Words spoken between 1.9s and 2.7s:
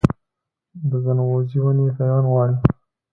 پیوند غواړي؟